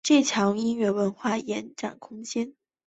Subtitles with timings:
[0.03, 1.69] 这墙音乐艺文展演
[1.99, 2.55] 空间。